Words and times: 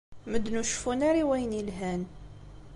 Medden 0.31 0.57
ur 0.59 0.67
ceffun 0.71 0.99
ara 1.09 1.21
i 1.23 1.25
wayen 1.27 1.55
yelhan. 1.57 2.01